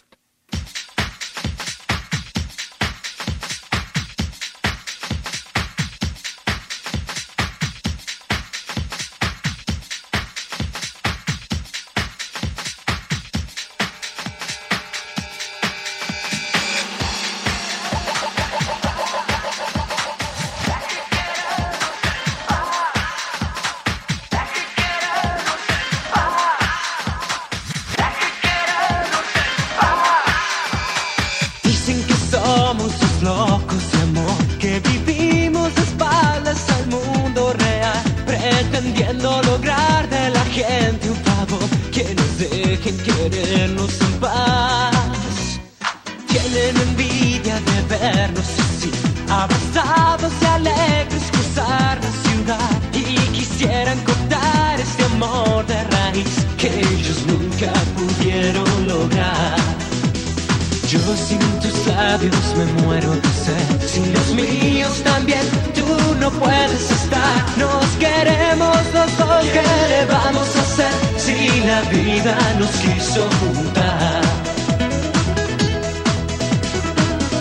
sin 61.16 61.40
tus 61.60 61.88
labios 61.88 62.56
me 62.58 62.66
muero 62.84 63.12
de 63.16 63.30
sed. 63.44 63.88
Sin 63.88 64.14
los 64.14 64.34
míos 64.34 65.02
también 65.04 65.46
tú 65.74 66.16
no 66.20 66.30
puedes 66.32 66.92
estar. 66.92 67.36
Nos 67.58 67.86
queremos 68.00 68.78
los 68.94 69.18
dos, 69.18 69.46
¿qué 69.54 69.64
le 69.92 70.06
vamos 70.06 70.50
a 70.56 70.62
hacer 70.62 70.94
si 71.18 71.38
la 71.62 71.82
vida 71.90 72.36
nos 72.60 72.70
quiso 72.84 73.22
juntar? 73.40 74.22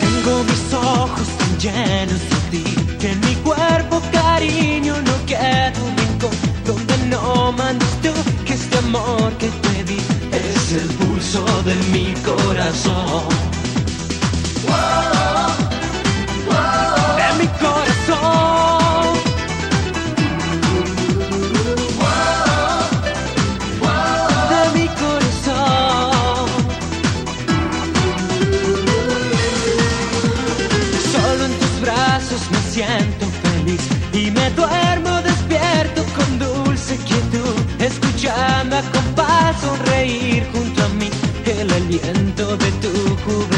Tengo 0.01 0.45
mis 0.45 0.75
ojos 0.75 1.29
tan 1.39 1.59
llenos 1.59 2.21
de 2.31 2.39
ti 2.53 2.65
que 3.01 3.11
en 3.11 3.21
mi 3.21 3.35
cuerpo 3.37 4.01
cariño 4.13 4.95
no 5.09 5.27
queda 5.27 5.73
un 5.87 5.97
rincón 5.97 6.37
donde 6.65 6.97
no 7.09 7.53
mandes 7.53 7.95
tú 8.03 8.13
que 8.45 8.55
este 8.55 8.79
amor 8.79 9.33
que 9.39 9.49
te 9.49 9.85
di 9.85 10.01
es 10.33 10.73
el 10.73 10.89
pulso 10.99 11.45
de 11.65 11.75
mi 11.93 12.15
corazón. 12.23 13.54
De 17.19 17.29
mi 17.39 17.49
corazón. 17.63 19.15
De 24.51 24.63
mi 24.79 24.87
corazón. 25.03 26.47
Solo 31.13 31.45
en 31.45 31.55
tus 31.59 31.75
brazos 31.81 32.41
me 32.51 32.59
siento 32.73 33.27
feliz 33.43 33.83
y 34.13 34.31
me 34.31 34.51
duermo 34.51 35.23
despierto 35.23 36.05
con 36.17 36.39
dulce 36.39 36.97
quietud 36.99 37.57
Escuchar 37.79 38.55
con 38.93 39.05
paz 39.15 39.57
sonreír 39.61 40.47
junto 40.53 40.85
a 40.85 40.89
mí 40.89 41.11
el 41.45 41.71
aliento 41.73 42.57
de 42.57 42.71
tu 42.83 42.93
cubre 43.25 43.54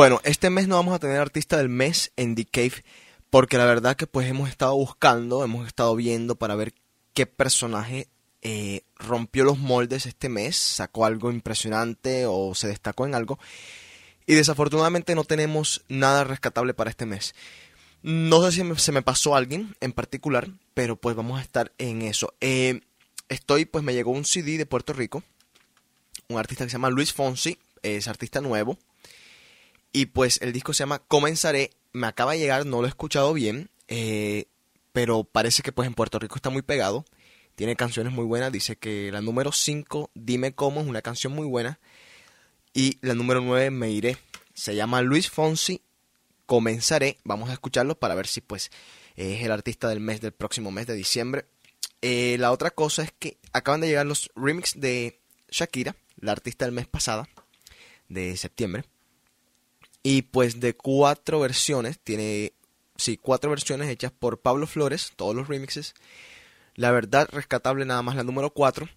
Bueno, 0.00 0.18
este 0.24 0.48
mes 0.48 0.66
no 0.66 0.76
vamos 0.76 0.94
a 0.94 0.98
tener 0.98 1.18
artista 1.18 1.58
del 1.58 1.68
mes 1.68 2.10
en 2.16 2.34
The 2.34 2.46
Cave 2.46 2.84
porque 3.28 3.58
la 3.58 3.66
verdad 3.66 3.96
que 3.96 4.06
pues 4.06 4.26
hemos 4.26 4.48
estado 4.48 4.74
buscando, 4.74 5.44
hemos 5.44 5.66
estado 5.66 5.94
viendo 5.94 6.36
para 6.36 6.54
ver 6.54 6.72
qué 7.12 7.26
personaje 7.26 8.08
eh, 8.40 8.80
rompió 8.96 9.44
los 9.44 9.58
moldes 9.58 10.06
este 10.06 10.30
mes, 10.30 10.56
sacó 10.56 11.04
algo 11.04 11.30
impresionante 11.30 12.24
o 12.24 12.54
se 12.54 12.68
destacó 12.68 13.04
en 13.04 13.14
algo. 13.14 13.38
Y 14.24 14.32
desafortunadamente 14.36 15.14
no 15.14 15.24
tenemos 15.24 15.84
nada 15.88 16.24
rescatable 16.24 16.72
para 16.72 16.88
este 16.88 17.04
mes. 17.04 17.34
No 18.00 18.42
sé 18.42 18.52
si 18.52 18.74
se 18.76 18.92
me 18.92 19.02
pasó 19.02 19.36
alguien 19.36 19.76
en 19.80 19.92
particular, 19.92 20.48
pero 20.72 20.96
pues 20.96 21.14
vamos 21.14 21.38
a 21.38 21.42
estar 21.42 21.72
en 21.76 22.00
eso. 22.00 22.32
Eh, 22.40 22.80
estoy, 23.28 23.66
pues 23.66 23.84
me 23.84 23.92
llegó 23.92 24.12
un 24.12 24.24
CD 24.24 24.56
de 24.56 24.64
Puerto 24.64 24.94
Rico, 24.94 25.22
un 26.30 26.38
artista 26.38 26.64
que 26.64 26.70
se 26.70 26.76
llama 26.76 26.88
Luis 26.88 27.12
Fonsi, 27.12 27.58
es 27.82 28.08
artista 28.08 28.40
nuevo. 28.40 28.78
Y 29.92 30.06
pues 30.06 30.40
el 30.42 30.52
disco 30.52 30.72
se 30.72 30.82
llama 30.82 31.00
Comenzaré, 31.00 31.70
me 31.92 32.06
acaba 32.06 32.32
de 32.32 32.38
llegar, 32.38 32.66
no 32.66 32.80
lo 32.80 32.86
he 32.86 32.88
escuchado 32.88 33.32
bien, 33.32 33.70
eh, 33.88 34.46
pero 34.92 35.24
parece 35.24 35.62
que 35.62 35.72
pues 35.72 35.86
en 35.86 35.94
Puerto 35.94 36.18
Rico 36.18 36.36
está 36.36 36.50
muy 36.50 36.62
pegado. 36.62 37.04
Tiene 37.54 37.76
canciones 37.76 38.12
muy 38.12 38.24
buenas. 38.24 38.52
Dice 38.52 38.76
que 38.76 39.10
la 39.12 39.20
número 39.20 39.52
5, 39.52 40.10
Dime 40.14 40.54
Cómo, 40.54 40.80
es 40.80 40.86
una 40.86 41.02
canción 41.02 41.32
muy 41.32 41.46
buena. 41.46 41.78
Y 42.72 42.98
la 43.02 43.14
número 43.14 43.40
9, 43.40 43.70
Me 43.70 43.90
Iré. 43.90 44.16
Se 44.54 44.74
llama 44.74 45.02
Luis 45.02 45.30
Fonsi. 45.30 45.82
Comenzaré. 46.46 47.18
Vamos 47.24 47.50
a 47.50 47.52
escucharlo 47.52 47.98
para 47.98 48.14
ver 48.14 48.26
si 48.26 48.40
pues 48.40 48.70
es 49.16 49.42
el 49.42 49.52
artista 49.52 49.88
del 49.88 50.00
mes, 50.00 50.20
del 50.20 50.32
próximo 50.32 50.70
mes 50.70 50.86
de 50.86 50.94
diciembre. 50.94 51.46
Eh, 52.02 52.36
la 52.38 52.50
otra 52.52 52.70
cosa 52.70 53.02
es 53.02 53.12
que 53.12 53.36
acaban 53.52 53.80
de 53.80 53.88
llegar 53.88 54.06
los 54.06 54.30
remix 54.34 54.80
de 54.80 55.20
Shakira, 55.50 55.96
la 56.16 56.32
artista 56.32 56.64
del 56.64 56.72
mes 56.72 56.86
pasada, 56.86 57.28
de 58.08 58.36
septiembre. 58.36 58.84
Y 60.02 60.22
pues 60.22 60.60
de 60.60 60.74
cuatro 60.74 61.40
versiones, 61.40 61.98
tiene, 61.98 62.52
sí, 62.96 63.16
cuatro 63.16 63.50
versiones 63.50 63.88
hechas 63.88 64.12
por 64.12 64.40
Pablo 64.40 64.66
Flores, 64.66 65.12
todos 65.16 65.34
los 65.34 65.48
remixes. 65.48 65.94
La 66.74 66.90
verdad, 66.90 67.28
rescatable 67.30 67.84
nada 67.84 68.02
más 68.02 68.16
la 68.16 68.24
número 68.24 68.50
4. 68.50 68.88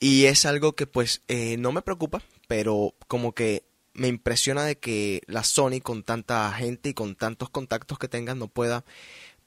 Y 0.00 0.26
es 0.26 0.46
algo 0.46 0.74
que 0.74 0.86
pues 0.86 1.22
eh, 1.28 1.56
no 1.58 1.72
me 1.72 1.82
preocupa, 1.82 2.22
pero 2.46 2.94
como 3.08 3.34
que 3.34 3.64
me 3.94 4.08
impresiona 4.08 4.64
de 4.64 4.78
que 4.78 5.22
la 5.26 5.42
Sony 5.42 5.80
con 5.82 6.04
tanta 6.04 6.50
gente 6.52 6.90
y 6.90 6.94
con 6.94 7.16
tantos 7.16 7.50
contactos 7.50 7.98
que 7.98 8.08
tengan 8.08 8.38
no 8.38 8.48
pueda 8.48 8.84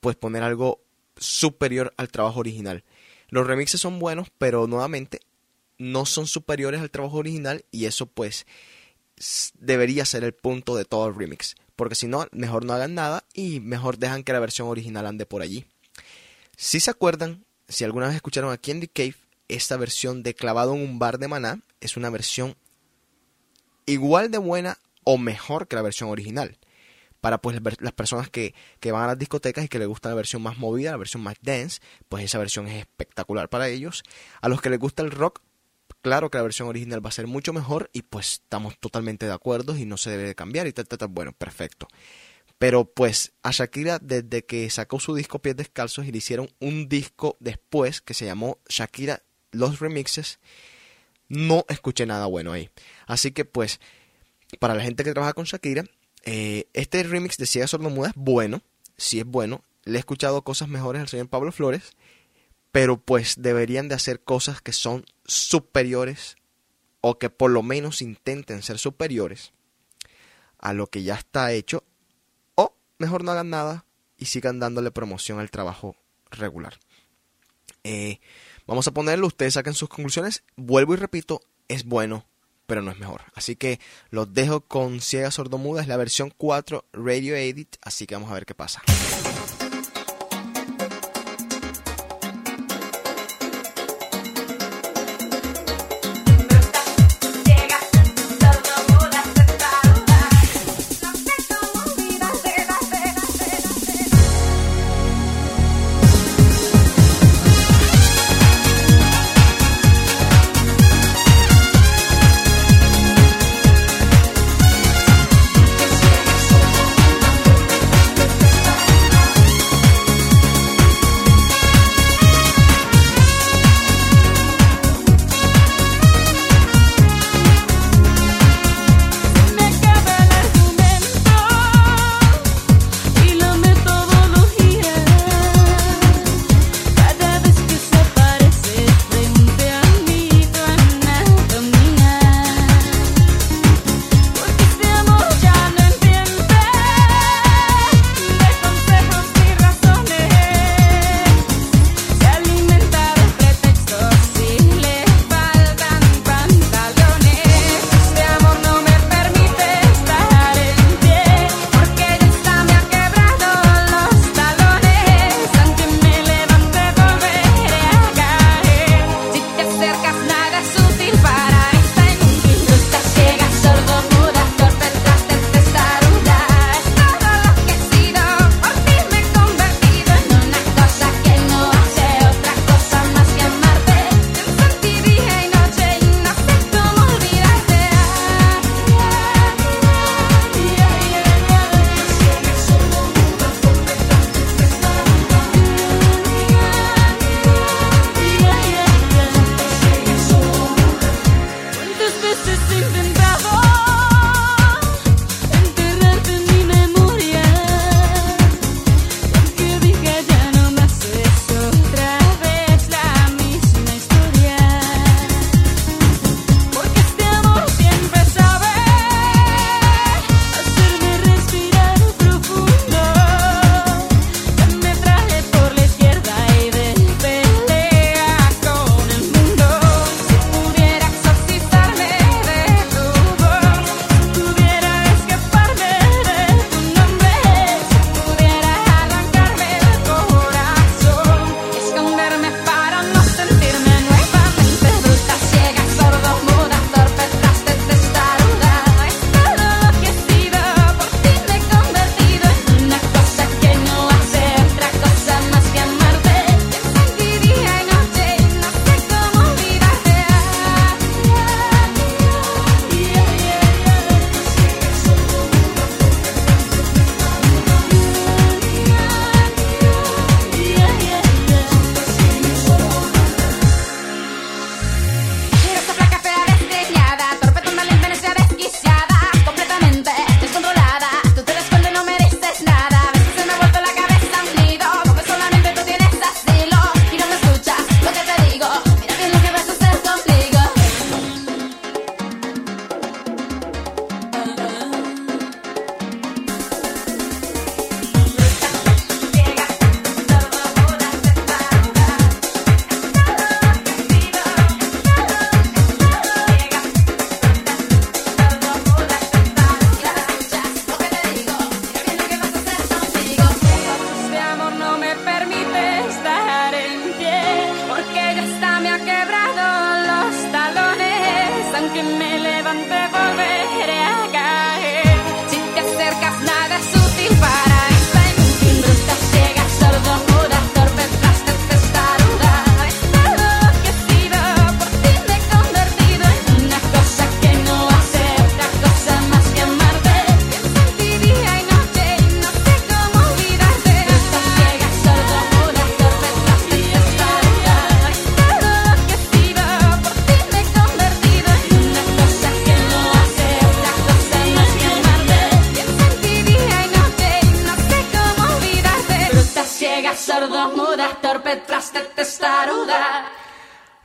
pues 0.01 0.15
poner 0.17 0.43
algo 0.43 0.81
superior 1.17 1.93
al 1.97 2.09
trabajo 2.09 2.39
original. 2.39 2.83
Los 3.29 3.47
remixes 3.47 3.79
son 3.79 3.99
buenos, 3.99 4.27
pero 4.37 4.67
nuevamente 4.67 5.21
no 5.77 6.05
son 6.05 6.27
superiores 6.27 6.81
al 6.81 6.91
trabajo 6.91 7.17
original 7.17 7.65
y 7.71 7.85
eso 7.85 8.05
pues 8.05 8.45
debería 9.57 10.05
ser 10.05 10.23
el 10.23 10.33
punto 10.33 10.75
de 10.75 10.85
todo 10.85 11.07
el 11.07 11.15
remix. 11.15 11.55
Porque 11.75 11.95
si 11.95 12.07
no, 12.07 12.27
mejor 12.31 12.65
no 12.65 12.73
hagan 12.73 12.95
nada 12.95 13.23
y 13.33 13.59
mejor 13.59 13.97
dejan 13.97 14.23
que 14.23 14.33
la 14.33 14.39
versión 14.39 14.67
original 14.67 15.05
ande 15.05 15.25
por 15.25 15.41
allí. 15.41 15.65
Si 16.55 16.79
se 16.79 16.91
acuerdan, 16.91 17.45
si 17.67 17.83
alguna 17.83 18.07
vez 18.07 18.15
escucharon 18.15 18.51
aquí 18.51 18.71
en 18.71 18.81
The 18.81 18.87
Cave, 18.87 19.15
esta 19.47 19.77
versión 19.77 20.23
de 20.23 20.33
Clavado 20.33 20.75
en 20.75 20.81
un 20.81 20.99
bar 20.99 21.17
de 21.17 21.27
Maná 21.27 21.61
es 21.79 21.97
una 21.97 22.09
versión 22.09 22.55
igual 23.85 24.31
de 24.31 24.37
buena 24.37 24.77
o 25.03 25.17
mejor 25.17 25.67
que 25.67 25.75
la 25.75 25.81
versión 25.81 26.09
original. 26.09 26.57
Para 27.19 27.39
pues 27.39 27.59
las 27.79 27.93
personas 27.93 28.29
que, 28.29 28.55
que 28.79 28.91
van 28.91 29.03
a 29.03 29.07
las 29.07 29.19
discotecas 29.19 29.65
y 29.65 29.67
que 29.67 29.77
les 29.77 29.87
gusta 29.87 30.09
la 30.09 30.15
versión 30.15 30.41
más 30.41 30.57
movida, 30.57 30.91
la 30.91 30.97
versión 30.97 31.21
más 31.21 31.35
dance, 31.41 31.79
pues 32.09 32.23
esa 32.23 32.39
versión 32.39 32.67
es 32.67 32.79
espectacular 32.79 33.47
para 33.49 33.67
ellos. 33.69 34.03
A 34.41 34.49
los 34.49 34.61
que 34.61 34.71
les 34.71 34.79
gusta 34.79 35.03
el 35.03 35.11
rock, 35.11 35.41
claro 36.01 36.29
que 36.29 36.37
la 36.37 36.43
versión 36.43 36.67
original 36.67 37.03
va 37.03 37.09
a 37.09 37.13
ser 37.13 37.27
mucho 37.27 37.53
mejor 37.53 37.89
y 37.93 38.01
pues 38.03 38.33
estamos 38.33 38.77
totalmente 38.79 39.25
de 39.25 39.33
acuerdo 39.33 39.77
y 39.77 39.85
no 39.85 39.97
se 39.97 40.09
debe 40.09 40.23
de 40.23 40.35
cambiar 40.35 40.67
y 40.67 40.73
tal, 40.73 40.87
tal, 40.87 40.99
tal. 40.99 41.07
Bueno, 41.09 41.31
perfecto. 41.33 41.87
Pero 42.57 42.85
pues 42.85 43.33
a 43.41 43.51
Shakira 43.51 43.97
desde 43.99 44.45
que 44.45 44.69
sacó 44.69 44.99
su 44.99 45.15
disco 45.15 45.39
Pies 45.39 45.55
Descalzos 45.55 46.05
y 46.05 46.11
le 46.11 46.19
hicieron 46.19 46.49
un 46.59 46.87
disco 46.87 47.37
después 47.39 48.01
que 48.01 48.13
se 48.13 48.25
llamó 48.25 48.59
Shakira 48.69 49.23
Los 49.51 49.79
Remixes, 49.79 50.39
no 51.27 51.65
escuché 51.69 52.05
nada 52.05 52.27
bueno 52.27 52.51
ahí. 52.51 52.69
Así 53.07 53.31
que 53.31 53.45
pues 53.45 53.79
para 54.59 54.75
la 54.75 54.83
gente 54.83 55.03
que 55.03 55.11
trabaja 55.13 55.33
con 55.33 55.45
Shakira, 55.45 55.85
eh, 56.23 56.67
este 56.73 57.01
remix 57.03 57.37
de 57.37 57.45
Ciega 57.47 57.67
Sordomuda 57.67 58.09
es 58.09 58.15
bueno, 58.15 58.61
sí 58.97 59.19
es 59.19 59.25
bueno. 59.25 59.63
Le 59.83 59.97
he 59.97 59.99
escuchado 59.99 60.43
cosas 60.43 60.67
mejores 60.67 61.01
al 61.01 61.07
señor 61.07 61.29
Pablo 61.29 61.51
Flores, 61.51 61.93
pero 62.71 62.97
pues 62.97 63.35
deberían 63.37 63.87
de 63.87 63.95
hacer 63.95 64.23
cosas 64.23 64.61
que 64.61 64.73
son 64.73 65.05
superiores 65.25 66.37
o 67.01 67.17
que 67.17 67.29
por 67.29 67.51
lo 67.51 67.63
menos 67.63 68.01
intenten 68.01 68.61
ser 68.61 68.77
superiores 68.77 69.53
a 70.59 70.73
lo 70.73 70.87
que 70.87 71.03
ya 71.03 71.15
está 71.15 71.51
hecho 71.51 71.83
mejor 73.01 73.23
no 73.25 73.31
hagan 73.31 73.49
nada 73.49 73.85
y 74.17 74.25
sigan 74.27 74.59
dándole 74.59 74.91
promoción 74.91 75.39
al 75.39 75.51
trabajo 75.51 75.97
regular. 76.29 76.79
Eh, 77.83 78.19
vamos 78.67 78.87
a 78.87 78.93
ponerlo, 78.93 79.27
ustedes 79.27 79.55
saquen 79.55 79.73
sus 79.73 79.89
conclusiones. 79.89 80.43
Vuelvo 80.55 80.93
y 80.93 80.97
repito, 80.97 81.41
es 81.67 81.83
bueno, 81.83 82.25
pero 82.67 82.81
no 82.81 82.91
es 82.91 82.99
mejor. 82.99 83.21
Así 83.33 83.57
que 83.57 83.79
los 84.11 84.33
dejo 84.33 84.61
con 84.61 85.01
Ciega 85.01 85.31
Sordomuda, 85.31 85.81
es 85.81 85.87
la 85.87 85.97
versión 85.97 86.31
4 86.37 86.85
Radio 86.93 87.35
Edit, 87.35 87.75
así 87.81 88.05
que 88.05 88.15
vamos 88.15 88.31
a 88.31 88.35
ver 88.35 88.45
qué 88.45 88.55
pasa. 88.55 88.81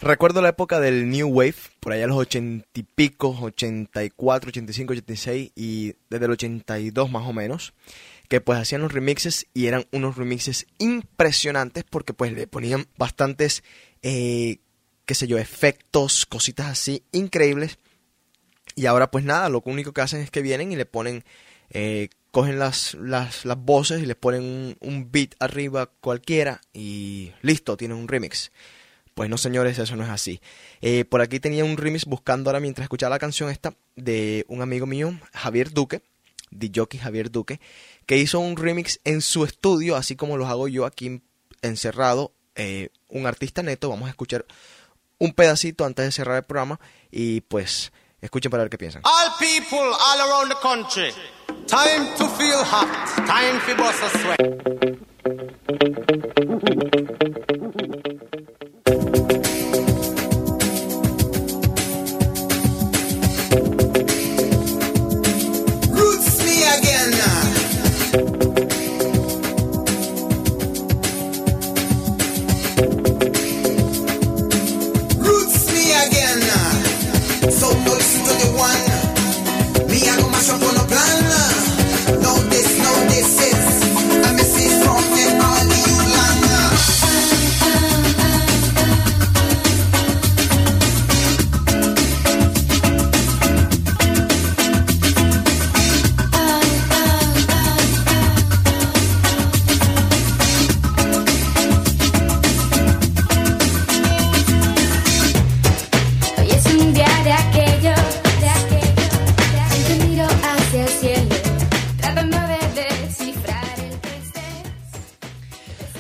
Recuerdo 0.01 0.43
la 0.43 0.51
época 0.51 0.79
del 0.79 1.09
New 1.09 1.29
Wave, 1.29 1.55
por 1.81 1.93
allá 1.93 2.07
los 2.07 2.19
ochenta 2.19 2.69
y 2.75 2.83
pico, 2.83 3.37
84, 3.41 4.51
85, 4.51 4.93
86 4.93 5.53
y 5.57 5.95
desde 6.11 6.27
el 6.27 6.33
82 6.33 7.11
más 7.11 7.27
o 7.27 7.33
menos, 7.33 7.73
que 8.29 8.41
pues 8.41 8.59
hacían 8.59 8.83
los 8.83 8.93
remixes 8.93 9.47
y 9.55 9.67
eran 9.67 9.87
unos 9.93 10.17
remixes 10.17 10.67
impresionantes 10.79 11.85
porque 11.89 12.13
pues 12.13 12.33
le 12.33 12.47
ponían 12.47 12.87
bastantes, 12.99 13.65
eh, 14.03 14.59
qué 15.07 15.15
sé 15.15 15.27
yo, 15.27 15.39
efectos, 15.39 16.27
cositas 16.27 16.67
así 16.67 17.03
increíbles. 17.13 17.79
Y 18.75 18.87
ahora 18.87 19.11
pues 19.11 19.25
nada, 19.25 19.49
lo 19.49 19.63
único 19.65 19.93
que 19.93 20.03
hacen 20.03 20.21
es 20.21 20.31
que 20.31 20.43
vienen 20.43 20.73
y 20.73 20.77
le 20.77 20.85
ponen, 20.85 21.25
eh, 21.71 22.11
cogen 22.37 22.59
las, 22.59 22.93
las, 23.01 23.47
las, 23.47 23.57
voces 23.57 24.03
y 24.03 24.05
le 24.05 24.15
ponen 24.15 24.77
un, 24.81 25.11
beat 25.11 25.31
arriba 25.41 25.87
cualquiera 25.87 26.61
y 26.75 27.33
listo, 27.41 27.79
tienen 27.79 27.97
un 27.97 28.09
remix. 28.09 28.53
Pues 29.15 29.31
no, 29.31 29.39
señores, 29.39 29.79
eso 29.79 29.97
no 29.97 30.05
es 30.05 30.11
así. 30.11 30.43
Eh, 30.83 31.07
por 31.07 31.23
aquí 31.23 31.41
tenía 31.41 31.65
un 31.65 31.79
remix 31.79 32.05
buscando 32.05 32.51
ahora 32.51 32.61
mientras 32.61 32.85
escuchaba 32.85 33.09
la 33.15 33.19
canción 33.19 33.49
esta 33.49 33.73
de 33.95 34.45
un 34.49 34.61
amigo 34.61 34.85
mío, 34.85 35.19
Javier 35.33 35.73
Duque, 35.73 36.03
jockey 36.75 37.01
Javier 37.01 37.31
Duque, 37.31 37.59
que 38.05 38.19
hizo 38.19 38.39
un 38.39 38.59
remix 38.59 39.01
en 39.05 39.23
su 39.23 39.43
estudio, 39.47 39.97
así 39.97 40.15
como 40.15 40.37
los 40.37 40.51
hago 40.51 40.69
yo 40.69 40.85
aquí 40.85 41.23
encerrado, 41.63 42.33
eh, 42.55 42.91
un 43.09 43.27
artista 43.27 43.63
neto. 43.63 43.89
Vamos 43.89 44.09
a 44.09 44.11
escuchar 44.11 44.45
un 45.17 45.33
pedacito 45.33 45.87
antes 45.87 46.05
de 46.05 46.13
cerrar 46.13 46.37
el 46.37 46.45
programa 46.45 46.79
y 47.11 47.41
pues 47.41 47.93
escuchen 48.21 48.51
para 48.51 48.65
ver 48.65 48.69
qué 48.69 48.77
piensan. 48.77 49.01
All 49.07 49.33
people 49.39 49.79
all 49.79 50.21
around 50.21 50.51
the 50.51 50.59
country, 50.61 51.15
time 51.67 52.07
to 52.17 52.29
feel 52.29 52.63
hot, 52.63 52.87
time 53.27 53.59
for 53.61 53.75
bust 53.75 54.03
a 54.03 54.09
sweat. 54.19 54.57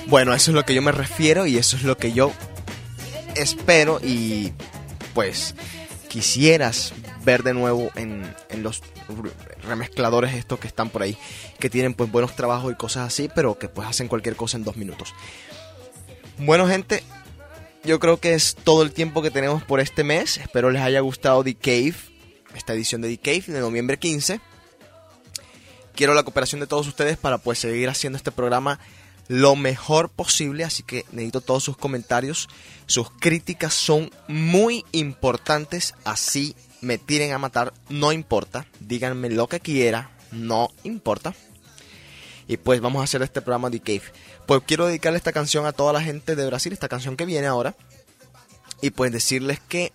Bueno, 0.07 0.35
eso 0.35 0.53
es 0.53 0.55
lo 0.55 0.64
que 0.64 0.75
yo 0.75 0.83
me 0.83 0.92
refiero 0.92 1.47
y 1.47 1.59
eso 1.59 1.77
es 1.77 1.83
lo 1.83 1.97
que 1.97 2.12
yo 2.12 2.33
espero 3.35 3.99
y 4.03 4.53
pues 5.14 5.55
quisieras 6.09 6.92
ver 7.25 7.42
de 7.42 7.55
nuevo 7.55 7.90
en, 7.97 8.35
los 8.62 8.83
remezcladores 9.62 10.35
estos 10.35 10.61
que 10.61 10.69
están 10.69 10.90
por 10.90 11.03
ahí, 11.03 11.19
que 11.59 11.69
tienen 11.69 11.92
pues 11.92 12.11
buenos 12.11 12.37
trabajos 12.37 12.73
y 12.73 12.77
cosas 12.77 13.09
así, 13.09 13.29
pero 13.35 13.59
que 13.59 13.69
pues 13.69 13.88
hacen 13.88 14.07
cualquier 14.07 14.37
cosa 14.37 14.57
en 14.57 14.64
dos 14.64 14.77
minutos. 14.77 15.12
Bueno 16.38 16.69
gente, 16.69 17.03
yo 17.83 17.99
creo 17.99 18.19
que 18.19 18.35
es 18.35 18.55
todo 18.55 18.85
el 18.85 18.92
tiempo 18.92 19.23
que 19.23 19.33
tenemos 19.33 19.64
por 19.64 19.81
este 19.81 20.05
mes. 20.05 20.38
Espero 20.38 20.71
les 20.71 20.83
haya 20.83 21.01
gustado 21.01 21.42
The 21.42 21.57
Cave, 21.57 21.97
esta 22.55 22.75
edición 22.75 23.01
de 23.01 23.09
The 23.16 23.19
Cave 23.19 23.55
de 23.55 23.61
noviembre 23.61 23.99
15. 23.99 24.40
Quiero 25.97 26.14
la 26.14 26.23
cooperación 26.23 26.61
de 26.61 26.69
todos 26.69 26.87
ustedes 26.87 27.16
para 27.16 27.38
pues 27.38 27.59
seguir 27.59 27.88
haciendo 27.88 28.19
este 28.19 28.31
programa 28.31 28.79
lo 29.28 29.56
mejor 29.56 30.08
posible, 30.10 30.64
así 30.64 30.82
que 30.82 31.04
necesito 31.12 31.40
todos 31.40 31.64
sus 31.64 31.76
comentarios. 31.76 32.48
Sus 32.86 33.10
críticas 33.10 33.74
son 33.74 34.10
muy 34.28 34.84
importantes, 34.92 35.94
así 36.04 36.54
me 36.80 36.98
tiren 36.98 37.32
a 37.32 37.38
matar, 37.38 37.72
no 37.88 38.12
importa. 38.12 38.66
Díganme 38.80 39.30
lo 39.30 39.48
que 39.48 39.60
quiera, 39.60 40.10
no 40.32 40.70
importa. 40.84 41.34
Y 42.48 42.58
pues 42.58 42.80
vamos 42.80 43.00
a 43.00 43.04
hacer 43.04 43.22
este 43.22 43.40
programa 43.40 43.70
de 43.70 43.80
Cave. 43.80 44.02
Pues 44.46 44.62
quiero 44.64 44.86
dedicarle 44.86 45.18
esta 45.18 45.32
canción 45.32 45.66
a 45.66 45.72
toda 45.72 45.92
la 45.92 46.02
gente 46.02 46.36
de 46.36 46.46
Brasil, 46.46 46.72
esta 46.72 46.88
canción 46.88 47.16
que 47.16 47.26
viene 47.26 47.48
ahora. 47.48 47.74
Y 48.80 48.90
pues 48.90 49.10
decirles 49.10 49.58
que 49.68 49.92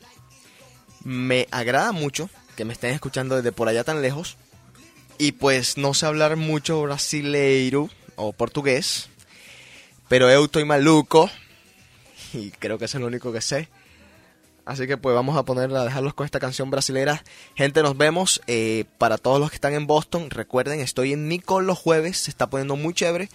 me 1.04 1.48
agrada 1.52 1.92
mucho 1.92 2.30
que 2.56 2.66
me 2.66 2.74
estén 2.74 2.94
escuchando 2.94 3.36
desde 3.36 3.52
por 3.52 3.68
allá 3.68 3.84
tan 3.84 4.02
lejos. 4.02 4.38
Y 5.18 5.34
pues 5.34 5.78
no 5.78 5.94
sé 5.94 6.06
hablar 6.06 6.36
mucho 6.36 6.82
brasileiro 6.82 7.90
o 8.16 8.34
portugués, 8.34 9.10
pero 10.12 10.30
eu 10.30 10.44
estoy 10.44 10.66
maluco. 10.66 11.30
Y 12.34 12.52
creo 12.52 12.78
que 12.78 12.84
es 12.84 12.96
lo 12.96 13.08
único 13.08 13.32
que 13.32 13.40
sé. 13.40 13.70
Así 14.66 14.86
que 14.86 14.98
pues 14.98 15.16
vamos 15.16 15.38
a 15.38 15.44
ponerla, 15.44 15.84
a 15.84 15.86
dejarlos 15.86 16.14
con 16.14 16.26
esta 16.26 16.42
canción 16.42 16.70
brasilera. 16.70 17.24
Gente, 17.56 17.82
nos 17.82 17.98
vemos. 17.98 18.42
Eh, 18.46 18.84
para 18.98 19.18
todos 19.18 19.40
los 19.40 19.50
que 19.50 19.56
están 19.56 19.74
en 19.74 19.88
Boston, 19.88 20.30
recuerden, 20.30 20.82
estoy 20.82 21.14
en 21.14 21.30
Nico 21.30 21.62
los 21.62 21.80
jueves, 21.80 22.18
se 22.18 22.30
está 22.30 22.50
poniendo 22.50 22.76
muy 22.76 22.94
chévere. 22.94 23.30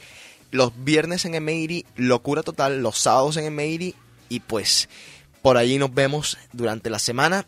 Los 0.50 0.72
viernes 0.84 1.24
en 1.24 1.34
Emery, 1.34 1.86
locura 1.96 2.42
total. 2.42 2.82
Los 2.82 2.98
sábados 2.98 3.38
en 3.38 3.46
Emery. 3.46 3.94
Y 4.28 4.40
pues 4.40 4.90
por 5.40 5.56
allí 5.56 5.78
nos 5.78 5.94
vemos 5.94 6.36
durante 6.52 6.90
la 6.90 6.98
semana. 6.98 7.46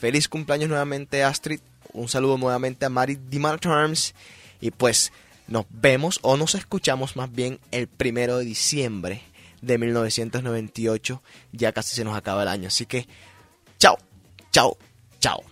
Feliz 0.00 0.28
cumpleaños 0.28 0.68
nuevamente 0.68 1.22
Astrid. 1.22 1.60
Un 1.92 2.08
saludo 2.08 2.36
nuevamente 2.38 2.86
a 2.86 2.88
Mari 2.88 3.20
Terms. 3.60 4.16
Y 4.60 4.72
pues 4.72 5.12
nos 5.48 5.66
vemos 5.70 6.20
o 6.22 6.36
nos 6.36 6.54
escuchamos 6.54 7.16
más 7.16 7.32
bien 7.32 7.58
el 7.70 7.88
primero 7.88 8.38
de 8.38 8.44
diciembre 8.44 9.22
de 9.60 9.78
1998. 9.78 11.22
Ya 11.52 11.72
casi 11.72 11.96
se 11.96 12.04
nos 12.04 12.16
acaba 12.16 12.42
el 12.42 12.48
año. 12.48 12.68
Así 12.68 12.86
que, 12.86 13.08
chao, 13.78 13.98
chao, 14.52 14.76
chao. 15.20 15.42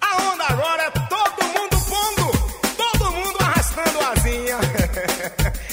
Olha, 0.00 0.92